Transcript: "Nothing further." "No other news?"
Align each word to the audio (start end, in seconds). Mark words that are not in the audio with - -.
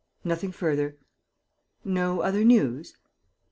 "Nothing 0.23 0.51
further." 0.51 0.97
"No 1.85 2.21
other 2.21 2.43
news?" 2.43 2.97